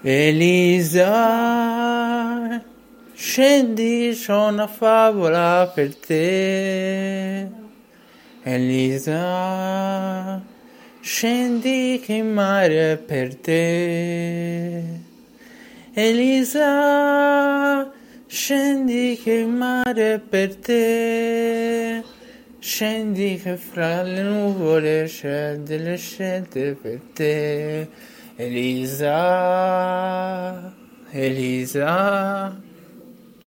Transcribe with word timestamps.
Elisa, 0.00 1.10
scendi, 3.12 4.14
c'ho 4.14 4.46
una 4.46 4.68
favola 4.68 5.68
per 5.74 5.96
te. 5.96 7.48
Elisa, 8.44 9.20
scendi 11.00 12.00
che 12.00 12.14
il 12.14 12.26
mare 12.26 12.92
è 12.92 12.96
per 12.96 13.34
te. 13.34 14.84
Elisa, 15.94 17.90
scendi 18.24 19.18
che 19.20 19.32
il 19.32 19.48
mare 19.48 20.14
è 20.14 20.20
per 20.20 20.54
te. 20.54 22.04
Scendi 22.60 23.40
che 23.42 23.56
fra 23.56 24.02
le 24.02 24.22
nuvole 24.22 25.06
c'è 25.06 25.56
delle 25.56 25.96
scelte 25.96 26.76
per 26.80 27.00
te. 27.12 27.88
Elisa, 28.38 29.12
Elisa, 31.12 32.52